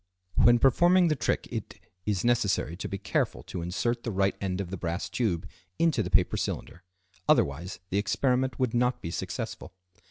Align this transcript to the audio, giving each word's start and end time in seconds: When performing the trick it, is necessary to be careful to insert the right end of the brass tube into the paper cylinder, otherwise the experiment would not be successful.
When 0.33 0.57
performing 0.57 1.09
the 1.09 1.15
trick 1.15 1.47
it, 1.51 1.79
is 2.07 2.25
necessary 2.25 2.75
to 2.75 2.87
be 2.89 2.97
careful 2.97 3.43
to 3.43 3.61
insert 3.61 4.01
the 4.01 4.09
right 4.11 4.35
end 4.41 4.59
of 4.59 4.71
the 4.71 4.75
brass 4.77 5.07
tube 5.09 5.47
into 5.77 6.01
the 6.01 6.09
paper 6.09 6.37
cylinder, 6.37 6.81
otherwise 7.29 7.79
the 7.91 7.99
experiment 7.99 8.57
would 8.57 8.73
not 8.73 9.03
be 9.03 9.11
successful. 9.11 9.75